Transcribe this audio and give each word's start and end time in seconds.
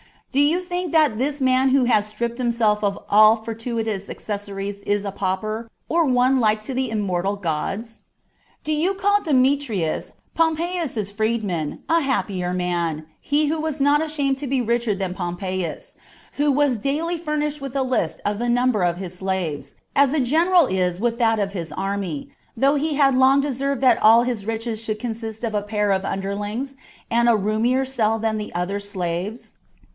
Do 0.31 0.39
you 0.39 0.61
think 0.61 0.93
that 0.93 1.17
this 1.19 1.39
man 1.41 1.69
who 1.69 1.83
has 1.83 2.07
stripped 2.07 2.37
himself 2.39 2.83
of 2.85 2.97
all 3.09 3.35
fortuitous 3.35 4.09
accessories 4.09 4.81
is 4.83 5.03
a 5.05 5.11
pauper, 5.11 5.69
or 5.89 6.05
one 6.05 6.39
like 6.39 6.61
to 6.63 6.73
the 6.73 6.89
immortal 6.89 7.35
gods? 7.35 7.99
Do 8.63 8.71
you 8.71 8.93
call 8.95 9.21
Demetrius, 9.21 10.13
Pompeius's 10.33 11.11
freedman, 11.11 11.83
a 11.87 11.99
happier 11.99 12.51
man, 12.53 13.05
he 13.19 13.47
who 13.47 13.59
was 13.59 13.79
not 13.81 14.01
ashamed 14.03 14.37
to 14.39 14.47
be 14.47 14.59
richer 14.61 14.95
than 14.95 15.13
Pompeius, 15.13 15.97
who 16.37 16.49
was 16.49 16.77
daily 16.79 17.17
furnished 17.17 17.61
with 17.61 17.75
a 17.75 17.83
list 17.83 18.21
of 18.25 18.39
the 18.39 18.49
number 18.49 18.83
of 18.83 18.97
his 18.97 19.19
slaves, 19.19 19.75
as 19.95 20.13
a 20.13 20.19
general 20.19 20.65
is 20.65 20.99
with 20.99 21.19
that 21.19 21.37
of 21.39 21.51
his 21.51 21.73
army, 21.73 22.31
though 22.57 22.75
he 22.75 22.95
had 22.95 23.13
long 23.13 23.41
deserved 23.41 23.81
that 23.81 24.01
all 24.01 24.23
his 24.23 24.47
riches 24.47 24.81
should 24.83 24.97
consist 24.97 25.43
of 25.43 25.53
a 25.53 25.61
pair 25.61 25.91
of 25.91 26.05
underlings, 26.05 26.75
and 27.11 27.27
a 27.29 27.35
roomier 27.35 27.85
cell 27.85 28.17
than 28.17 28.37
the 28.37 28.51
other 28.55 28.79
slaves 28.79 29.53